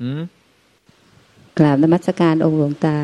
[0.00, 0.22] ว่าไงอืม
[1.58, 2.98] กราบนมัสการองค์หลวงตา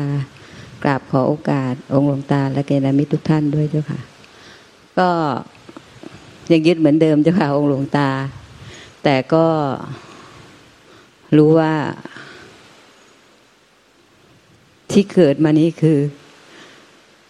[0.83, 3.99] กราบขอโอกาส องค์หลวงตา และเกณฑมิตรทุกท่านด้วยเจ้าค่ะ
[4.99, 5.09] ก็
[6.51, 8.09] ยังยึดเหมือนเดิมเจ้าค่ะองค์หลวงตา
[9.03, 9.45] แต่ก็
[11.37, 11.73] รู้ว่า
[14.91, 15.99] ที่เกิดมานี้คือ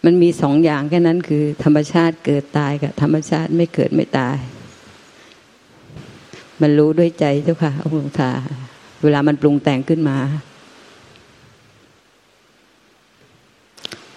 [0.04, 4.38] มันมีสองอย่างแค่นั้นคือ ธรรมชาติเกิดตายกับธรรมชาติไม่เกิดไม่ตาย
[6.60, 8.32] มันรู้ด้วยใจเจ้าค่ะองค์หลวงตา
[9.04, 10.16] เวลามันปรุงแต่งขึ้นมา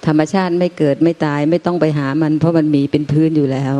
[0.05, 3.75] ธรรมชาติไม่เกิดไม่ตายไม่ต้องไปหามัน เพราะมันมีเป็นพื้นอยู่แล้ว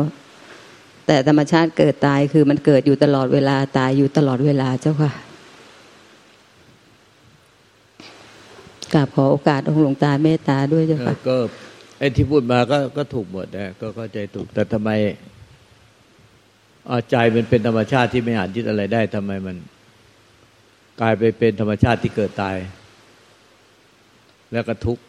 [1.06, 5.12] แต่ธรรมชาติเกิดตายคือมันเกิดอยู่ตลอดเวลาตายอยู่ตลอดเวลาเจ้าค่ะ
[8.94, 11.36] กราบขอโอกาสองค์หลวงตาเมตตาด้วยเจ้าค่ะก็
[11.98, 14.90] ไอ้ที่พูดมาก็ก็ถูกหมดนะก็เข้าใจถูกแต่ทำไม
[17.10, 19.56] ใจมันเป็นธรรมชาติที่ไม่อาจยึดอะไรได้ทำไมมัน
[21.00, 22.56] กลายไปเป็นธรรมชาติที่เกิดตาย
[24.52, 25.02] แล้วก็ทุกข์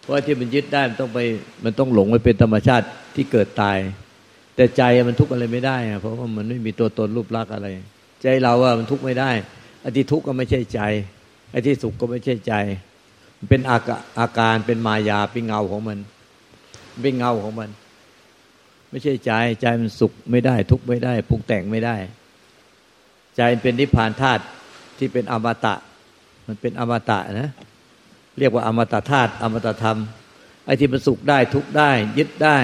[0.00, 1.18] เพราะที่มันยึดได้มันต้องไป
[1.64, 3.78] มันต้องหลงไปเป็นธรรมชาติที่เกิดตาย
[4.56, 7.68] แต่ใจมันทุกข์อะไรไม่ได้อะเพราะว่ามันไม่มีตัวตนรูปลักษณ์อะไร
[8.22, 9.30] ใจเราอะมันทุกข์ไม่ได้
[9.80, 10.80] ไอ้ที่ทุกข์ก็ไม่ใช่ใจ
[11.50, 12.54] ไอ้ที่สุขก็ไม่ใช่ใจ
[13.38, 13.78] มันเป็นอา
[14.20, 15.98] อาการเป็นมายาเป็นเงาของมัน
[17.02, 17.70] เป็นเงาของมัน
[18.90, 21.96] ไม่ใช่ใจใจมันสุขไม่ได้ ทุกข์ไม่ได้ปรุงแต่งไม่ได้
[23.36, 24.42] ใจเป็นนิพพานธาตุ
[25.02, 25.74] ที่เป็นอมตะ
[26.46, 27.50] มันเป็นอมตะนะ
[28.38, 29.98] เรียกว่าอมตะธาตุอมตะธรรม
[30.66, 32.58] ไอ้ที่มันสุขได้ทุกได้ ยึดได้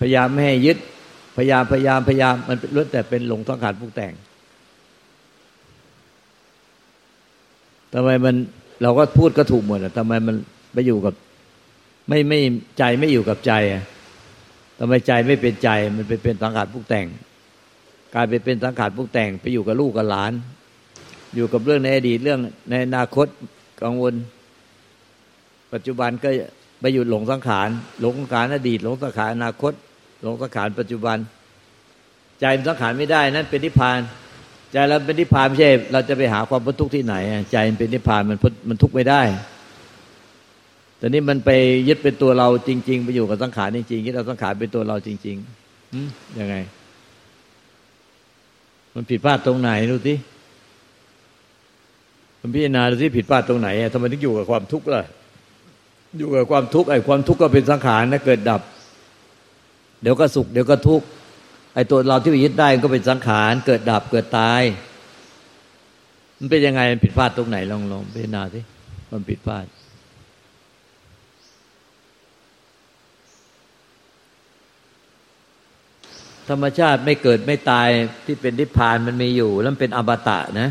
[0.00, 0.78] พยายามไม่ให้ยึด
[1.36, 4.12] พยายามพยายามพยายามมันล้วนแต่เป็นหลงท้องขาดพุกแต่ง
[7.94, 8.34] ทำไมมัน
[8.82, 10.36] เราก็พูดก็ถูกหมดอะทำไมมัน
[10.72, 11.14] ไปอยู่กับ
[12.08, 12.40] ไม่ไม่
[12.78, 13.82] ใจไม่อยู่กับใจอะ
[14.78, 17.06] ทำไมใจไม่เป็นใจ มันไปเป็นสังขารพุกแต่ง
[18.14, 20.32] กลายไปเป็นสังขารพุกแต่ง ไปอยู่กับลูกกับหลาน
[21.34, 23.26] อยู่กับเรื่องในอดีตเรื่องในอนาคต
[23.82, 24.14] กังวล
[25.72, 26.28] ปัจจุบันก็
[26.80, 27.68] ไปหยุดหลงสังขาร
[28.00, 29.72] หลงสังขารอดีต หลงสังขารอนาคต
[30.22, 31.16] หลงสังขารปัจจุบัน
[32.40, 33.98] ใจมันสังขารไม่ได้นั่นเป็นนิพพาน
[34.72, 37.14] ใจเราเป็นนิพพานไม่ใช่ เราจะไปหาความพ้นทุกข์ที่ไหน
[37.52, 39.22] ใจมันเป็นนิพพานมันมันทุกข์ไม่ได้
[40.98, 41.50] แต่นี่มันไป
[41.88, 46.56] ยึดเป็นตัวเราจริง ๆ ไปอยู่กับสังขารจริงๆยึดเราสังขารเป็นตัวเราจริงๆยังไง
[48.94, 50.14] มันผิดพลาดตรงไหนดูสิ
[52.40, 55.02] มันพิจารณาดูสิผิดพลาดตรงไหนทำไมถึงอยู่กับความทุกข์ล่ะ
[56.18, 58.62] อยู่กับความทุกข์ไอ้ความทุกข์ก็เป็นสังขารนะเกิดดับ
[60.02, 61.06] เดี๋ยวก็สุข เดี๋ยวก็ทุกข์
[61.74, 64.62] ไอ้ตัวเราที่ไปยึดได้ก็เป็นสังขาร เกิดดับเกิดตาย
[66.38, 68.60] มันเป็นยังไงมันผิดพลาดตรงไหนลองลองพิจารณาสิ
[69.10, 69.64] มันผิดพลาด
[76.48, 77.88] ธรรมชาติไม่เกิดไม่ตาย
[78.26, 80.70] ที่เป็นนิพพานมันมีอยู่ แล้วเป็นอมตะนะ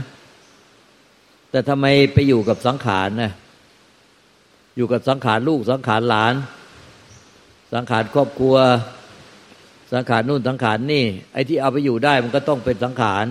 [1.52, 3.32] แต่ทำไมไปอยู่กับสังขารนะ
[4.78, 6.34] อยู่กับสังขารลูกสังขารหลาน
[7.74, 8.56] สังขารครอบครัว
[9.94, 13.26] สังขารนู่นสังขารนี่ ไอ้ที่เอาไปอยู่ได้มันก็ต้องเป็นสังขาร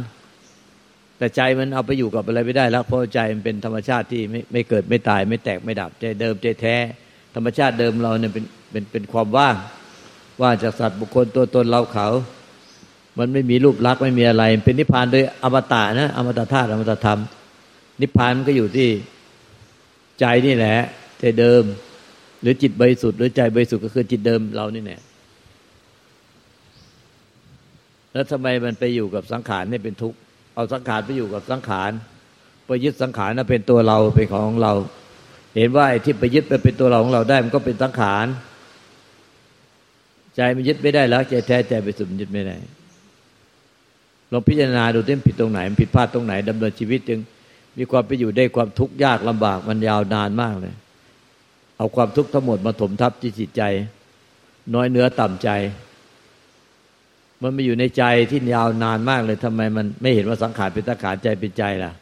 [1.19, 6.77] แต่ใจมันเอาไปอยู่กับอะไรไม่ได้แล้วเพราะใจมันเป็นธรรมชาติที่ไม่ไม่เกิดไม่ตายไม่แตกไม่ดับใจเดิมใจแท้
[7.35, 9.57] ธรรมชาติเดิมเราเนี่ยเป็นเป็นเป็นความว่าง
[10.43, 12.09] ว่างจากสัตว์บุคคลตัวตนเราเขา
[13.19, 17.21] มันไม่มีรูปลักษณ์ไม่มีอะไร เป็นนิพพานโดยอมตะนะอมตะธาตุอมตะธรรม
[18.01, 18.89] นิพพานมันก็อยู่ที่
[20.21, 20.79] ใจนี่แหละ
[21.21, 21.63] ใจเดิม
[22.41, 24.99] หรือจิตบริสุทธิ์หรือใจบริสุทธิ์ก็คือจิตเดิมเรานี่แน่
[28.13, 30.19] แล้วทำไมมันไปอยู่กับสังขารนี่เป็นทุกข์
[30.55, 31.91] เอาสังขารไปอยู่กับสังขาร
[32.67, 34.73] ไปยึดสังขารนั้นเป็นตัวเราเป็นของเรา
[35.57, 38.27] เห็นว่าไอ้ที่ไปยึดไปเป็นตัวเราของเราได้ มันก็เป็นสังขาร
[40.37, 42.57] ใจมันยึดไม่ได้แล้วใจแท้ใจไปสุดมันยึดไม่ได้
[44.33, 47.21] ลองพิจารณาดูเต็มผิดตรงไหนมันผิดพลาดตรงไหนดำเนินชีวิตจึง
[47.79, 50.75] มีความไปอยู่ได้ความทุกข์ยากลำบากมันยาวนานมากเลย
[51.77, 53.63] เอาความทุกข์ทั้งหมดมาถมทับจิตใจ
[54.75, 55.51] น้อยเนื้อต่ำใจ
[57.43, 61.93] มันมาอยู่ในใจที่ยาวนานมากเลยทำไมมันไม่เห็นว่าสังขารเป็นสังขารใจเป็นใจล่ะ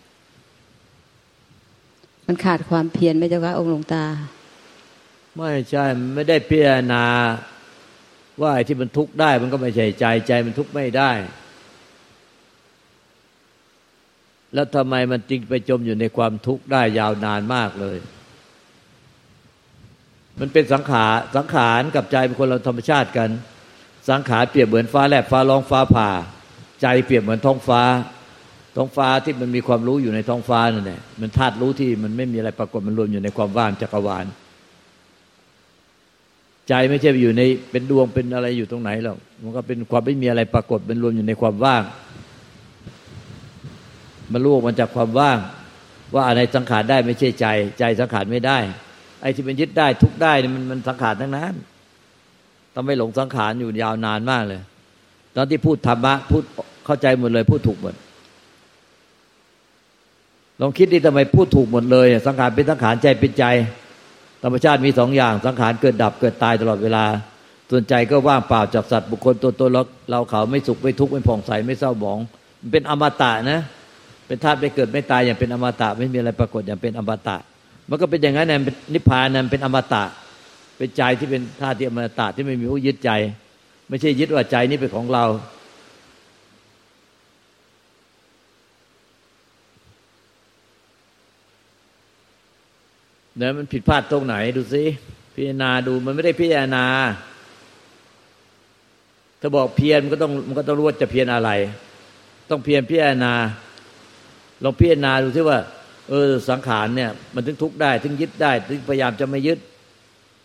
[2.26, 4.04] มันขาดความเพียรไหมเจ้าคะองค์หลวงตา
[5.36, 5.84] ไม่ใช่
[6.14, 7.04] ไม่ได้พิจารณา
[8.40, 11.10] ว่าไอ้ที่มันทุกข์ได้ มันก็ไม่ใช่ใจใจมันทุกข์ไม่ได้
[14.54, 17.98] แล้วทำไมมันจริงไปจมอยู่ในความทุกข์ได้ยาวนานมากเลย
[20.40, 23.28] มันเป็นสังขารสังขารกับใจเป็นคนเราธรรมชาติกัน
[24.10, 26.10] สังขารเปรียบเหมือนฟ้าแลบฟ้าร้องฟ้าผ่า
[26.80, 27.82] ใจเปรียบเหมือนท้องฟ้า
[28.76, 34.26] ท้องฟ้าที่มันมีความรู้อยู่ในท้องฟ้านั่นแหละมันธาตุรู้ที่มันไม่มีอะไรปรากฏมันรวมอยู่ในความว่างจักรวาล
[36.68, 41.82] ใจไม่ใช่อยู่ในเป็นดวงเป็นอะไรอยู่ตรงไหนหรอกมันก็เป็นความไม่มีอะไรปรากฏมันรวมอยู่ในความว่าง
[44.32, 45.38] มันรู้มันจากความว่าง
[46.14, 47.46] ว่าอะไรสังขารได้ไม่ใช่ใจ
[47.78, 48.58] ใจสังขารไม่ได้
[49.22, 51.54] ไอ้ที่มันยึดได้ทุกได้มันมันสังขารทั้งนั้น
[52.74, 54.60] ต้องไม่หลงสังขารอยู่ยาวนานมากเลย
[55.36, 56.44] ตอนที่พูดธรรมะพูด
[56.84, 57.94] เข้าใจหมดเลย พูดถูกหมด
[60.60, 63.44] ลองคิดดิทำไมพูดถูกหมดเลยสังขารเป็นสังขารใจเป็นใจ
[64.42, 67.04] ธรรมชาติมีสองอย่าง สังขารเกิดดับเกิดตายตลอดเวลา
[67.70, 72.18] ส่วนใจก็ว่างเปล่าจากสัตว์บุคคลตัวตนเราเราเขาไม่สุขไม่ทุกข์ไม่ผ่องใสไม่เศร้าหมอง
[72.60, 73.60] มันเป็นอมตะนะ
[74.26, 77.36] เป็นธาตุไม่เกิดไม่ตายอย่างเป็นอมตะ ไม่มีอะไรปรากฏอย่างเป็นอมตะ
[77.90, 78.60] มันก็เป็นอย่างนั้นนะ
[78.94, 80.04] นิพพานนั้นเป็นอมตะ
[80.76, 83.10] เป็นใจที่เป็นธาตุที่อมตะที่ไม่มีผู้ยึดใจ
[83.88, 85.24] ไม่ใช่ยึดว่าใจนี้เป็นของเรา
[93.36, 94.84] เดี๋ยวมันผิดพลาดตรงไหนดูสิ
[95.34, 96.86] พิจารณาดูมันไม่ได้พิจารณา
[99.40, 101.50] ถ้าบอกเพียรมันก็ต้องมันก็ต้องรู้ว่าจะเพียรอะไร
[102.50, 103.32] ต้องเพียรพิจารณา
[104.64, 105.58] ลองพิจารณาดูซิว่า
[106.08, 109.58] เออสังขารเนี่ย มันถึงทุกข์ได้ ถึงยึดได้ ถึงพยายามจะไม่ยึด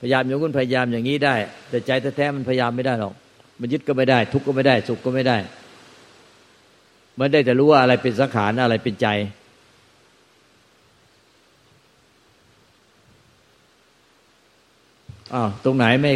[0.02, 1.36] พยายามอย่างนู้นพยายามอย่างนี้ได้
[1.70, 3.14] แต่ใจแท้ๆมันพยายามไม่ได้หรอก
[3.60, 5.38] มันยึดก็ไม่ได้ ทุกข์ก็ไม่ได้ สุขก็ไม่ได้
[7.20, 9.08] มันได้แต่รู้ว่าอะไรเป็นสังขารอะไรเป็นใจ
[15.34, 16.14] อ้าวตรงไหนไม่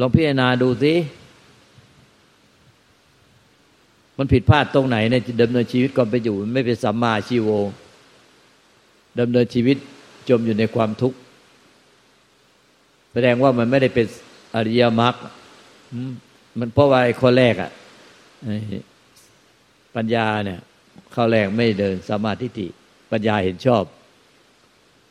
[0.00, 0.92] ลองพิจารณาดูสิ
[4.22, 7.48] มันผิดพลาดตรงไหนในดำเนินชีวิตก่อนไปอยู่ไม่เป็นสัมมาชีโว
[9.20, 9.76] ดำเนินชีวิต
[10.28, 11.18] จมอยู่ในความทุกข์
[13.12, 14.06] แสดงว่ามันไม่ได้เป็น
[14.54, 15.14] อริยมรรค
[16.58, 17.70] มันเพราะว่าไอ้ข้อแรกอะ่ะ
[19.96, 20.60] ปัญญาเนี่ย
[21.14, 22.66] ข้อแรกไม่เดินสมาธิิ
[23.12, 23.82] ปัญญาเห็นชอบ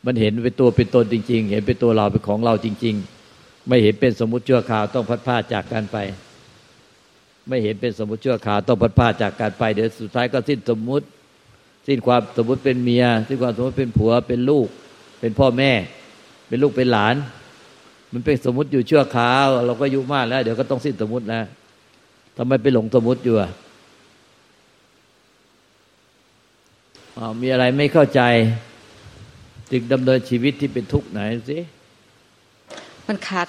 [0.05, 2.95] มันเห็นเป็นตัวเป็นตนจริง ๆ เห็นเป็นตัวเราเป็นของเราจริง
[3.31, 5.97] ๆ ไม่เห็นเป็นสมมติชั่วคราวต้องพัดพาจากกันไป
[7.49, 11.05] ไม่เห็นเป็นสมมติชั่วคราวต้องพัดพาจากกันไปเดี๋ยวสุดท้ายก็สิ้นสมมุติ
[11.87, 14.67] สิ้นความสมมติเป็นเมีย สิ้นความสมมติเป็นผัวเป็นลูก
[15.19, 15.71] เป็นพ่อแม่
[16.47, 17.15] เป็นลูกเป็นหลาน
[18.13, 21.45] มันเป็นสมมติอยู่ชั่วคราว เราก็อายุมากแล้ว เดี๋ยวก็ต้องสิ้นสมมติแล้ว
[22.37, 23.49] ทำไมไปหลงสมมติอยู่อะ
[27.41, 28.21] มีอะไรไม่เข้าใจ
[29.71, 31.19] จึงดำเนินชีวิตที่เป็นทุกข์ไหน
[31.49, 31.57] สิ
[33.07, 33.47] มันขาด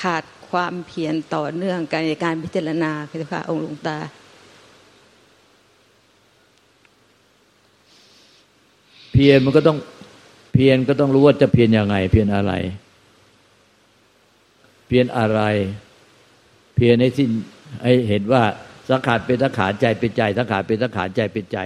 [0.00, 2.92] ขาด ความเพียรต่อเนื่องการในการพิจารณา
[3.32, 3.98] ค่ะองค์หลวงตา
[9.12, 9.78] เพียรมันก็ต้อง
[10.52, 12.52] เพียรก็ต้องรู้ว่าจะเพียรยังไง เพียรอะไร
[14.88, 15.40] เพียรอะไร
[16.76, 17.30] เพียรให้สิ้น
[17.82, 18.42] ให้เห็นว่า
[18.90, 21.58] สังขารเป็นสังขารใจเป็นใจสังขารเป็นสังขารใจเป็นใจ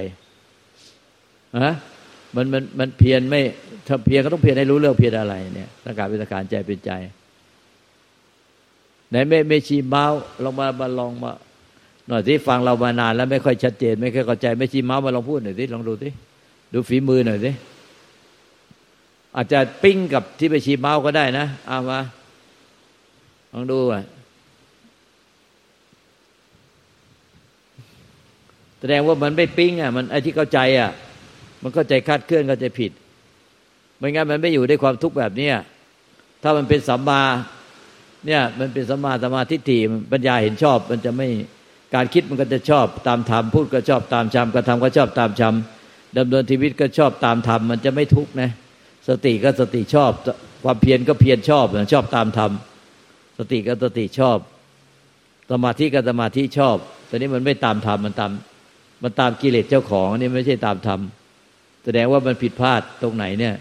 [1.65, 1.75] ฮะ
[2.37, 3.41] มันมันมันเพียรไม่
[3.89, 6.93] ถ้าเพียรก็ต้องเพียรให้รู้เรื่องเพียรอะไรเนี่ยสังขารเป็นสังขารใจเป็นใจ
[9.13, 11.33] ไหนไม่ไม่ชีเมาส์ลองมามาลองมา
[12.09, 16.09] หน่อยที่ฟังเรามานานแล้วไม่ค่อยชัดเจน ไม่ค่อยเข้าใจไม่ชีเมาส์มาลองพูดหน่อยสิลองดูสิ
[16.73, 17.51] ดูฝีมือหน่อยสิ
[19.37, 22.01] อาจจะปิ้งกับที่ไปชีเมาส์ก็ได้นะเอามา
[23.53, 24.03] ลองดูอะ
[28.79, 30.91] แสดงว่ามันไม่ปิ้งอะมันไอ้ที่เข้าใจอะ
[31.63, 32.93] มันเข้าใจคาดเคลื่อนเข้าใจผิด
[33.99, 35.51] ไม่งั้นมันไม่อยู่ในความทุกข์แบบนี้
[36.43, 37.23] ถ้ามันเป็นสัมมา
[38.27, 39.79] เนี่ยมันเป็นสมาสมาธิฏฐิ
[40.13, 41.29] ปัญญาเห็นชอบ มันจะไม่
[41.95, 45.55] การคิดมันก็จะชอบตามธรรมพูดก็ชอบตามธรรมกระทำก็ชอบตามธรรม
[46.19, 48.51] ดำเนินชีวิตก็ชอบตามธรรมมันจะไม่ทุกข์นะ
[49.09, 50.11] สติก็สติชอบ
[50.65, 52.51] ความเพียรก็เพียรชอบชอบตามธรรม
[53.39, 54.39] สติก็สติชอบ
[55.51, 56.77] สมาธิก็สมาธิชอบ
[57.07, 58.33] แต่นี้มันไม่ตามธรรมมันตาม
[59.03, 61.01] มันตามกิเลสเจ้าของนี่ไม่ใช่ตามธรรม
[61.85, 63.55] แสดงว่ามันผิดพลาดตรงไหนเนี่ย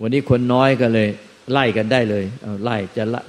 [0.00, 1.08] วันนี้คนน้อยกันเลย
[1.52, 3.22] ไล่กันได้เลยเอาไล่จะละ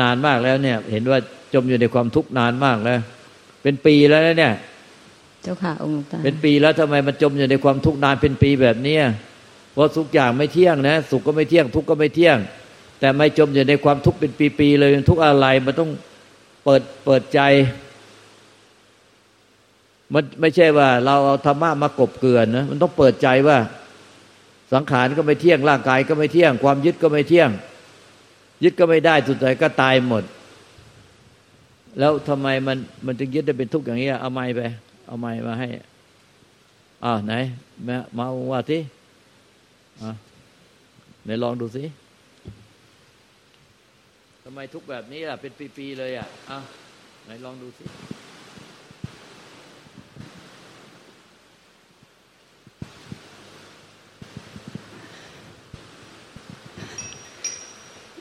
[0.00, 1.18] นานมากแล้วเนี่ย เห็นว่า
[1.54, 2.98] จมอยู่ในความทุกข์นานมากแล้ว
[3.62, 4.54] เป็นปีแล้วเนี่ย
[5.42, 9.02] เจ้าค่ะองค์ตาเป็นปีแล้วทำไมมันจมอยู่ในความทุกข์นานเป็นปีแบบเนี้ย
[9.72, 12.38] เพราะทุกอย่างไม่เที่ยงนะ สุขก็ไม่เที่ยง ทุกข์ก็ไม่เที่ยง
[13.00, 15.90] แต่ไม่จมอยู่ในความทุกข์เป็นปีๆเลยทุกอะไรมันต้อง
[16.64, 17.40] เปิดเปิดใจ
[20.14, 23.56] มันไม่ใช่ว่า เราเอาธรรมะมากบเกลื่อนนะมันต้องเปิดใจว่า
[24.72, 27.50] สังขารก็ไม่เที่ยงร่างกายก็ไม่เที่ยง ความยึดก็ไม่เที่ยง
[28.64, 30.24] ยึดก็ไม่ได้สุดท้ายก็ตายหมด
[31.98, 34.60] แล้วทำไมมันมันจึงยึดได้เป็นทุกข์อย่างนี้เอาไม้ไป
[35.06, 35.68] เอาไม้มาให้
[37.04, 37.34] อ่าไหน
[37.86, 38.80] มามาว่าที่
[40.00, 40.10] อ่า
[41.24, 41.84] ไหนลองดูสิ
[44.44, 46.58] ทำไมทุกแบบนี้ล่ะ เป็นปี ๆ เลยอะอะ
[47.24, 47.84] ไหนลองดูสิ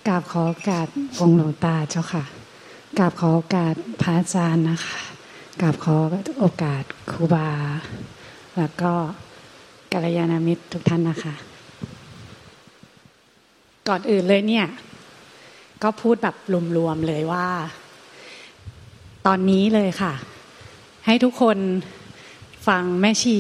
[0.07, 0.87] กราบขอโอกาส
[1.23, 2.23] องหลวงตาเจ้าค่ะ
[2.97, 4.99] กราบขอโอกาสพระอาจารย์นะคะ
[5.61, 5.95] กราบขอ
[6.39, 7.49] โอกาสครูบา
[8.57, 8.91] แล้วก็
[9.91, 11.35] กัลยาณมิตรทุกท่านนะคะ
[13.87, 14.67] ก่อนอื่นเลยเนี่ย
[15.83, 16.35] ก็พูดแบบ
[16.77, 17.47] รวมๆเลยว่า
[19.25, 20.13] ตอนนี้เลยค่ะ
[21.05, 21.57] ให้ทุกคน
[22.67, 23.37] ฟังแม่ชี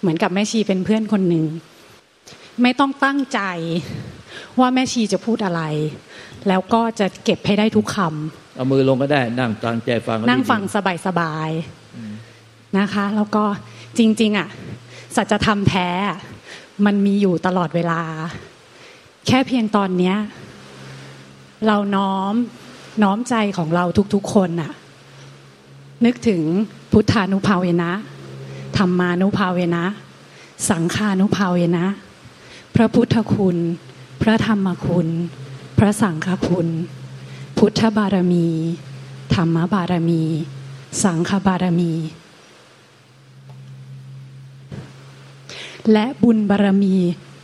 [0.00, 1.44] เหมือนกับแม่ชีเป็นเพื่อนคนหนึ่ง
[2.62, 3.40] ไม่ต้องตั้งใจ
[4.60, 5.62] ว่าแม่ชีจะพูดอะไร
[6.48, 10.62] แล้วก็จะเก็บให้ได้ทุกคำเอามือลงก็ได้นั่งตั้งใจฟังนั่งฟัง
[11.06, 13.44] สบายๆนะคะ แล้วก็
[13.98, 14.48] จริง ๆ อะ
[15.16, 15.88] สัจธรรมแท้
[16.86, 18.02] มันมีอยู่ตลอดเวลา
[19.26, 20.16] แค่เพียงตอนเนี้ย
[21.66, 22.34] เราน้อม
[23.02, 23.84] น้อมใจของเรา
[24.14, 24.72] ทุกๆคนน่ะ
[26.04, 26.42] นึกถึง
[26.92, 27.90] พุทธานุภาเวนะ
[28.78, 29.84] ธรรมานุภาเวนะ
[30.70, 31.84] สังขานุภาเวนะ
[32.74, 33.87] พระพุทธคุณพ
[34.28, 35.08] ระธรรมคุณ
[35.78, 36.68] พระสังฆคุณ
[37.58, 38.46] พุทธบารมี
[39.34, 40.22] ธรรมบารมี
[41.02, 41.92] สังฆบารมี
[45.92, 46.96] และบุญบารมี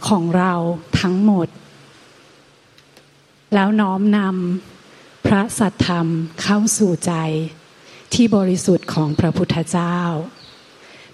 [0.09, 0.53] ของเรา
[1.01, 1.49] ทั้งหมด
[3.55, 6.07] แล้วน้อมนำพระสัทธรรม
[6.43, 7.13] เข้าสู่ใจ
[8.15, 9.99] ที่บริสุทธิ์ของพระพุทธเจ้า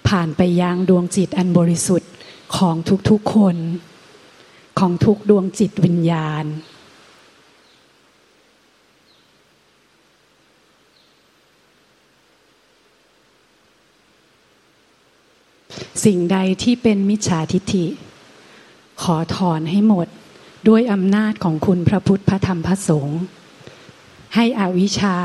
[0.07, 2.11] ผ่านไปยังดวงจิตอันบริสุทธิ์
[2.57, 2.75] ของ
[3.09, 3.57] ทุกๆคน
[4.81, 6.45] ของทุกดวงจิตวิญญาณ
[16.05, 17.85] สิ่งใดที่เป็นมิจฉาทิฏฐิ
[19.01, 20.07] ขอถอนให้หมด
[20.67, 23.21] ด้วยอำนาจของคุณพระพุทธพระธรรมพระสงฆ์
[24.35, 25.17] ให้อวิชชา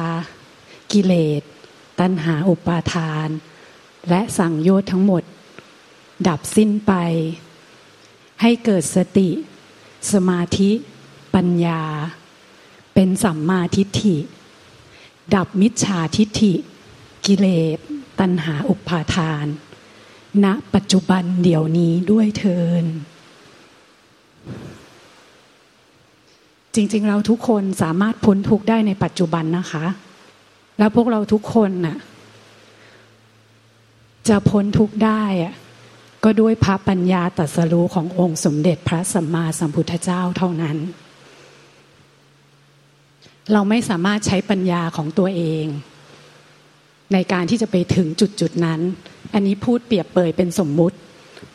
[0.93, 1.43] กิเลส
[2.01, 3.29] ตัณหาอุปาทาน
[4.11, 5.23] และสั่งโยชน์ทั้งหมด
[6.29, 6.95] ดับสิ้นไป
[8.43, 9.29] ให้เกิดสติ
[10.13, 10.71] สมาธิ
[11.35, 11.83] ปัญญา
[12.95, 14.17] เป็นสัมมาทิฏฐิ
[15.35, 16.55] ดับมิจฉาทิฏฐิ
[17.27, 17.79] กิเลส
[18.21, 19.47] ตัณหาอุปาทาน
[20.45, 22.85] ณ ปัจจุบันเดี๋ยวนี้ด้วยเทิน
[26.75, 29.87] จริงๆ เราทุกคนสามารถพ้นทุกได้ในปัจจุบันนะคะ
[30.79, 31.99] แล้วพวกเราทุกคนน่ะ
[34.29, 35.55] จะพ้นทุกได้อะ
[36.25, 40.77] ก็ด้วยพระปัญญาตรัสรู้ขององค์สมเด็จพระสัมมาสัมพุทธเจ้าเท่านั้น
[43.53, 45.67] เราไม่สามารถใช้ปัญญาของตัวเอง
[47.13, 48.81] ในการที่จะไปถึงจุดจุดนั้น
[49.35, 50.97] อันนี้พูดเปรียบเปยเป็นสมมุติ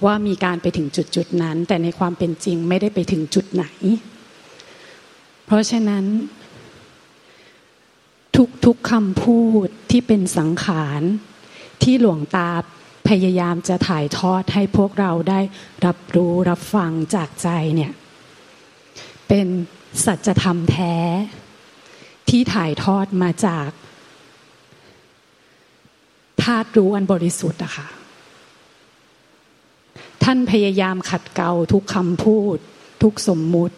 [0.05, 3.65] ว่ามีการไปถึงจุดจุดนั้น แต่ในความเป็นจริงไม่ได้ไปถึงจุดไหน
[5.45, 6.05] เพราะฉะนั้น
[8.35, 11.01] ทุกทุกคำพูดที่เป็นสังขาร
[11.83, 12.49] ที่หลวงตา
[13.11, 15.39] พยายามจะถ่ายทอดให้พวกเราได้
[15.85, 17.91] รับรู้รับฟังจากใจเนี่ย
[19.27, 19.47] เป็น
[20.05, 20.95] สัจธรรมแท้
[22.29, 23.69] ที่ถ่ายทอดมาจาก
[26.43, 27.87] ธาตุรู้อันบริสุทธิ์อะค่ะ
[30.23, 32.57] ท่านพยายามขัดเกลาทุกคำพูด
[33.03, 33.75] ทุกสมมุติ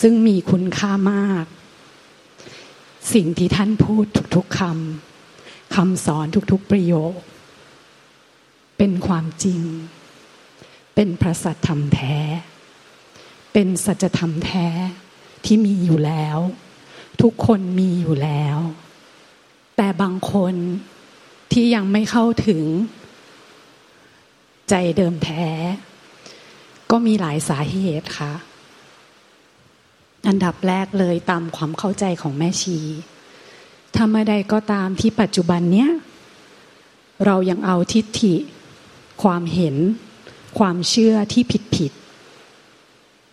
[0.00, 1.44] ซึ่งมีคุณค่ามาก
[3.14, 4.04] สิ่งที่ท่านพูด
[4.36, 7.20] ทุกๆคำคำสอนทุกๆประโยค
[8.78, 9.62] เป็นความจริง
[10.94, 12.16] เป็นพระสัจธรรมแท้
[13.52, 14.68] เป็นสัจธรรมแท้
[15.44, 16.38] ที่มีอยู่แล้ว
[17.22, 18.58] ทุกคนมีอยู่แล้ว
[19.76, 20.54] แต่บางคน
[21.52, 22.62] ที่ยังไม่เข้าถึง
[24.70, 25.44] ใจเดิมแท้
[26.90, 28.32] ก็มีหลายสาเหตุค่ะ
[30.28, 32.78] อันดับแรกเลยตามความเข้าใจของแม่ชี
[33.96, 35.90] ทำอะไรก็ตามที่ปัจจุบันเนี้ย
[37.24, 38.34] เรายังเอาทิฏฐิ
[39.22, 39.76] ความเห็น
[40.58, 41.92] ความเชื่อที่ผิดผิด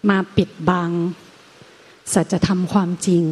[0.09, 0.91] มาปิดบัง
[2.13, 3.25] สัจธรรมความจริง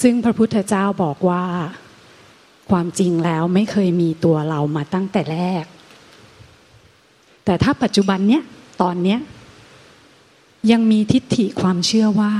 [0.00, 1.44] ซึ่งพระพุทธเจ้าบอกว่า
[2.70, 5.64] ความจริงแล้วไม่เคยมีตัวเรามาตั้งแต่แรก
[7.44, 8.42] แต่ถ้าปัจจุบันเนี้ย
[8.82, 9.20] ตอนเนี้ย
[10.70, 12.34] ยังมีทิฏฐิความเชื่อว่า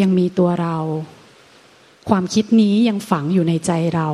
[0.00, 0.76] ยังมีตัวเรา
[2.08, 4.08] ความคิดนี้ยังฝังอยู่ในใจเรา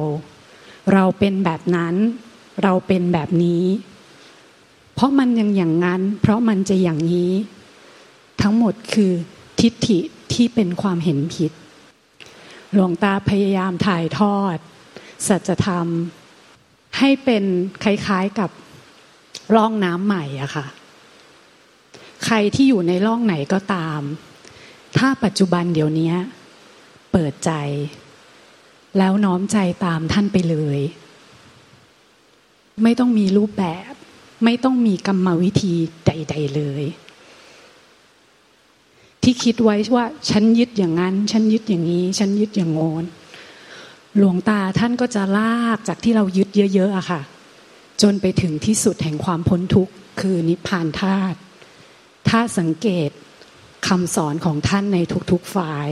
[0.92, 1.94] เราเป็นแบบนั้น
[2.62, 3.64] เราเป็นแบบนี้
[4.94, 7.32] เพราะมันยังอย่างนั้น เพราะมันจะอย่างนี้
[8.42, 9.12] ทั้งหมดคือ
[9.60, 9.98] ทิฏฐิ
[10.32, 11.52] ที่เป็นความเห็นผิด
[12.72, 14.56] หลวงตาพยายามถ่ายทอด
[15.28, 15.86] สัจธรรม
[16.98, 17.44] ให้เป็น
[17.84, 18.50] คล้ายๆกับ
[19.54, 20.66] ร่องน้ำใหม่อะค่ะ
[22.24, 24.00] ใครที่อยู่ในร่องไหนก็ตาม
[24.98, 26.12] ถ้าปัจจุบันเดี๋ยวนี้
[27.12, 27.52] เปิดใจ
[28.98, 30.80] แล้วน้อมใจตามท่านไปเลย
[32.82, 33.92] ไม่ต้องมีรูปแบบ
[34.44, 35.74] ไม่ต้องมีกรรมวิธี
[36.06, 36.84] ใด ๆ เลย
[39.22, 43.04] ที่คิดไว้ว่าฉันยึดอย่างนั้น ฉันยึดอย่างนี้ ฉันยึดอย่างโงน
[44.18, 47.20] หลวงตาท่านก็จะลากจากที่เรายึดเยอะๆอะค่ะ
[48.02, 51.38] จนไปถึงที่สุดแห่งความพ้นทุกข์ คือนิพพานธาตุ
[52.28, 53.10] ถ้าสังเกต
[53.88, 54.98] คำสอนของท่านใน
[55.30, 55.88] ทุกๆฝ่าย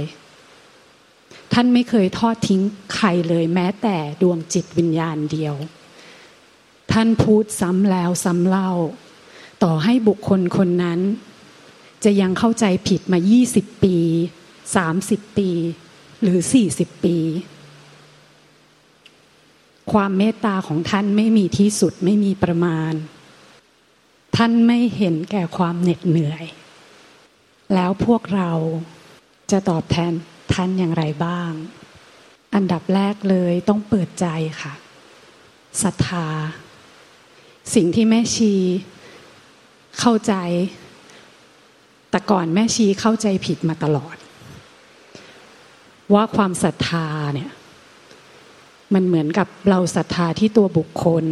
[1.52, 2.60] ท่านไม่เคยทอดทิ้ง
[2.94, 5.54] ใครเลยแม้แต่ดวงจิตวิญญาณเดียว
[6.92, 8.70] ท่านพูดซ้ำแล้วซ้ำเล่า
[9.62, 11.00] ต่อให้บุคคลคนนั้น
[12.04, 13.18] จะยังเข้าใจผิดมา
[13.50, 13.96] 20 ปี
[14.66, 15.50] 30 ปี
[16.22, 16.38] หรือ
[16.72, 17.16] 40 ปี
[19.92, 22.92] ความเมตตาของท่านไม่มีที่สุดไม่มีประมาณ
[24.36, 26.44] ท่านไม่เห็นแก่ความเหน็ดเหนื่อย
[27.74, 28.50] แล้วพวกเรา
[29.50, 30.12] จะตอบแทน
[30.52, 31.52] ท่านอย่างไรบ้าง
[32.54, 34.26] อันดับแรกเลยต้องเปิดใจ
[34.62, 34.74] ค่ะ
[35.82, 36.26] ศรัทธา
[37.74, 38.52] สิ่งที่แม่ชี
[40.00, 40.34] เข้าใจ
[42.10, 44.16] แต่ก่อนแม่ชีเข้าใจผิดมาตลอด
[46.14, 47.50] ว่าความศรัทธาเนี่ย
[48.94, 51.24] มันเหมือนกับเราศรัทธาที่ตัวบุคคล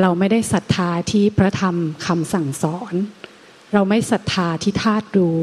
[0.00, 2.94] เราไม่ได้ศรัทธาที่พระธรรมคำสั่งสอน
[3.74, 5.42] เราไม่ศรัทธาที่ธาตุรู้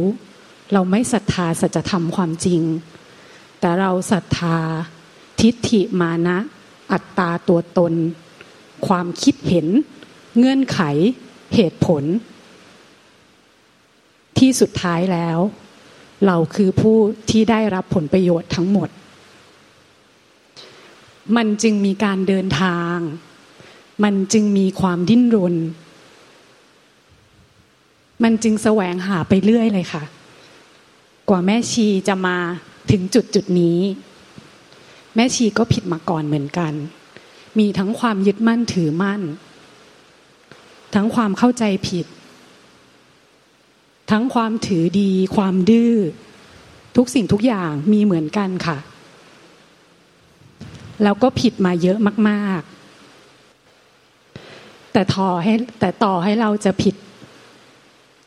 [0.74, 2.62] เราไม่ศรัทธาสัจธรรมความจริง
[3.60, 4.58] แต่เราศรัทธา
[5.42, 6.38] ทิฏฐิมานะ
[6.92, 7.94] อัตตาตัวตน
[8.88, 9.68] ความคิดเห็น
[10.38, 10.80] เงื่อนไข
[11.56, 12.04] เหตุผล
[14.38, 15.40] ที่สุดท้ายแล้ว
[16.26, 16.98] เราคือผู้
[17.30, 18.90] ที่ได้รับผลประโยชน์ทั้งหมด
[21.36, 22.98] มันจึงมีการเดินทาง
[24.04, 25.56] มันจึงมีความดิ้นรน
[28.24, 30.04] มันจึงแสวงหาไปเรื่อยเลยค่ะ
[31.30, 32.38] กว่าแม่ชีจะมา
[32.92, 33.80] ถึงจุดจุดนี้
[35.16, 36.74] แม่ชีก็ผิดมาก่อนเหมือนกัน
[37.60, 39.22] มีทั้งความยึดมั่นถือมั่น
[40.96, 42.06] ทั้งความเข้าใจผิด
[44.12, 45.94] ทั้งความถือดี ความดื้อ
[46.96, 48.78] ทุกสิ่งทุกอย่างมีเหมือนกันค่ะ
[51.04, 51.98] แล้วก็ผิดมาเยอะ
[52.30, 52.62] มาก
[53.98, 56.96] ๆ แต่ต่อให้แต่ต่อให้เราจะผิด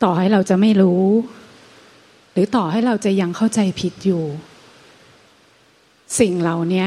[0.03, 1.05] ต่อให้เราจะไม่รู้
[2.33, 4.25] หรือต่อให้เราจะยังเข้าใจผิดอยู่
[6.21, 6.87] สิ่งเหล่านี้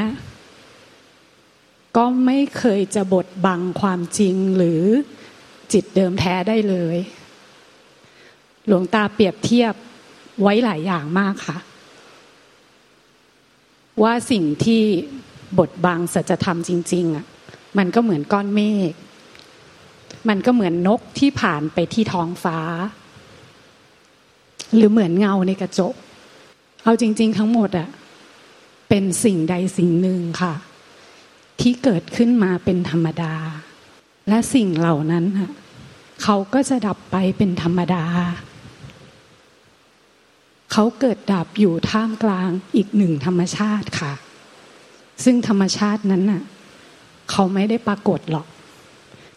[1.96, 4.82] ก็ไม่เคยจะบดบังความจริงหรือ
[5.72, 6.96] จิตเดิมแท้ได้เลย
[8.66, 9.74] หลวงตาเปรียบเทียบ
[10.42, 11.58] ไว้หลายอย่างมากค่ะ
[14.02, 14.82] ว่าสิ่งที่
[15.58, 17.26] บทบังสัจธรรมจริง ๆอะ
[17.78, 18.92] มันก็เหมือนก้อนเมฆ
[20.28, 22.58] มันก็เหมือนนกที่ผ่านไปที่ท้องฟ้า
[24.74, 25.94] หรือเหมือนเงาในกระจก
[26.82, 27.88] เอาจริง ๆ ทั้งหมดอะ
[28.88, 30.54] เป็นสิ่งใดสิ่งหนึ่งค่ะ
[31.60, 33.34] ที่เกิดขึ้นมาเป็นธรรมดา
[34.28, 35.24] และสิ่งเหล่านั้น
[36.22, 38.04] เขาก็จะดับไปเป็นธรรมดา
[40.72, 44.12] เขาเกิดดับอยู่ท่ามกลางอีกหนึ่งธรรมชาติค่ะ
[45.24, 46.42] ซึ่งธรรมชาตินั้นน่ะ
[47.30, 48.46] เขาไม่ได้ปรากฏหรอก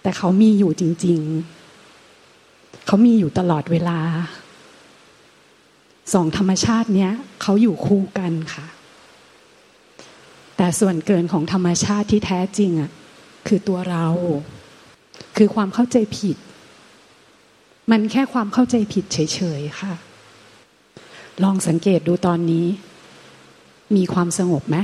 [0.01, 1.19] แต่เขามีอยู่จริง
[2.03, 3.99] ๆ เขามีอยู่ตลอดเวลา
[6.13, 8.65] สองธรรมชาติเนี้ยเขาอยู่คู่กันค่ะ
[10.57, 12.91] แต่ส่วนเกินของธรรมชาติที่แท้จริงอะ
[13.47, 14.07] คือตัวเรา
[15.37, 16.37] คือความเข้าใจผิด
[17.91, 19.17] มันแค่ความเข้าใจผิดเฉ
[19.59, 19.93] ยๆค่ะ
[21.43, 22.65] ลองสังเกตดูตอนนี้
[23.95, 24.77] มีความสงบไหม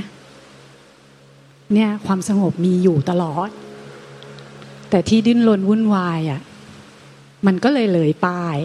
[1.72, 3.50] เนี่ยความสงบมีอยู่ตลอด
[4.90, 6.40] แต่ที่ดิ้นรนวุ่นวายอะ
[7.46, 8.56] มันก็เลยเลยป้าย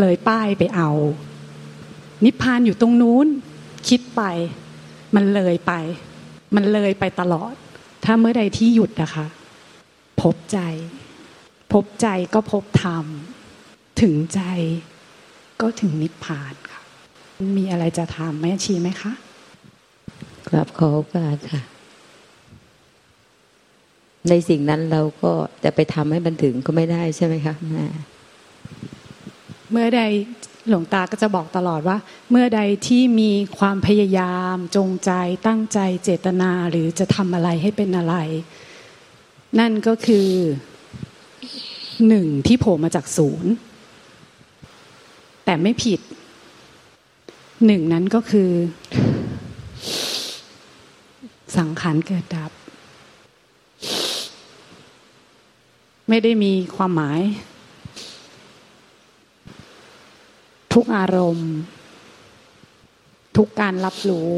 [0.00, 0.90] เลยป้ายไปเอา
[2.24, 3.26] นิพพานอยู่ตรงนู้น
[3.88, 4.22] คิดไป
[5.14, 5.72] มันเลยไป
[6.54, 7.54] มันเลยไปตลอด
[8.04, 9.26] ถ้าเมื่อใดที่หยุดนะคะ
[10.22, 10.58] พบใจ
[11.72, 13.04] พบใจก็พบธรรม
[14.00, 14.42] ถึงใจ
[15.60, 16.80] ก็ถึงนิพพานค่ะ
[17.56, 19.12] มีอะไรจะถามแม่ชีไหมคะ
[20.48, 21.62] กราบขอโอกาสค่ะ
[24.28, 25.32] ในสิ่งนั้นเราก็
[25.64, 27.86] จะไปทำให้มันถึงก็ไม่ได้ใช่ไหมคะแม่
[29.70, 30.02] เมื่อใด
[30.68, 31.96] หลวงตาก็จะบอกตลอดว่า
[32.30, 35.10] เมื่อใดที่มีความพยายามจงใจ
[35.46, 38.16] ตั้งใจเจตนาหรือจะทำอะไรให้เป็นอะไร
[39.58, 40.28] นั่นก็คือ
[42.08, 43.52] หนึ่งที่โผล่มาจากศูนย์
[45.44, 46.00] แต่ไม่ผิด
[47.66, 48.50] หนึ่งนั้นก็คือ
[51.56, 52.50] สังขารเกิดดับ
[56.08, 57.20] ไม่ได้มีความหมาย
[60.72, 61.52] ทุกอารมณ์
[63.36, 64.32] ทุกการรับรู้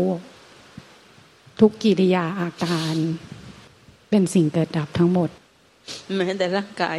[1.60, 2.94] ทุกกิริยาอาการ
[4.10, 5.28] เป็นสิ่งเกิดดับทั้งหมด
[6.16, 6.96] แม้แต่ร่างกาย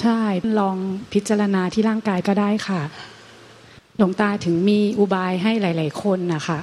[0.00, 0.20] ใช่
[0.58, 0.76] ลอง
[1.12, 2.82] พิจารณาที่ร่างกายก็ได้ค่ะ
[3.96, 6.58] หลวงตาถึงมีอุบายให้หลาย ๆ คนนะคะ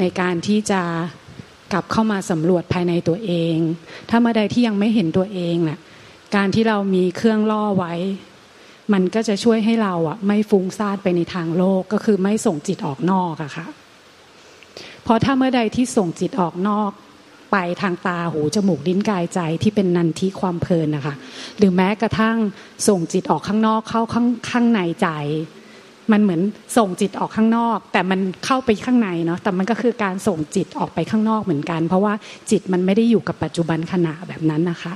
[0.00, 0.82] ในการที่จะ
[1.72, 3.56] กลับเข้ามาสำรวจภายในตัวเอง
[4.08, 5.78] ถ้าเมื่อใดที่ยังไม่เห็นตัวเองน่ะ
[6.36, 7.94] การที่เรามีเครื่องล่อไว้
[8.92, 13.66] มันก็จะช่วยให้เราอะ ไม่ฟุ้งซ่านไปในทางโลกก็คือไม่ส่งจิตออกนอกอะค่ะ
[15.04, 16.90] เพราะถ้าเมื่อใดที่ส่งจิตออกนอก
[17.52, 21.14] ไปทางตาหูจมูกลิ้นกายใจที่เป็นนันทิความเพลินนะคะ
[21.58, 22.36] หรือแม้กระทั่ง
[22.88, 25.08] ส่งจิตออกข้างนอกเข้าข้างข้างในใจ
[26.12, 26.40] มันเหมือน
[26.76, 32.14] ส่งจิตออกข้างนอก แต่มันเข้าไปข้างในเนาะแต่มันก็คือการส่งจิตออกไปข้างนอกเหมือนกัน เพราะว่า
[32.50, 34.94] จิตมันไม่ได้อยู่กับปัจจุบันขณะแบบนั้นนะคะ